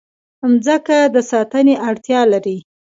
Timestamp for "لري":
2.33-2.57